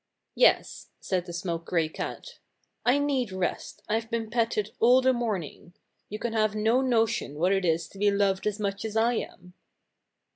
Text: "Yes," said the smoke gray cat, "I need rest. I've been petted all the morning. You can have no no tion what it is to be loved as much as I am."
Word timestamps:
"Yes," 0.33 0.89
said 0.99 1.27
the 1.27 1.31
smoke 1.31 1.63
gray 1.65 1.87
cat, 1.87 2.39
"I 2.83 2.97
need 2.97 3.31
rest. 3.31 3.83
I've 3.87 4.09
been 4.09 4.31
petted 4.31 4.71
all 4.79 4.99
the 4.99 5.13
morning. 5.13 5.75
You 6.09 6.17
can 6.17 6.33
have 6.33 6.55
no 6.55 6.81
no 6.81 7.05
tion 7.05 7.35
what 7.35 7.51
it 7.51 7.65
is 7.65 7.87
to 7.89 7.99
be 7.99 8.09
loved 8.09 8.47
as 8.47 8.59
much 8.59 8.83
as 8.83 8.97
I 8.97 9.13
am." 9.13 9.53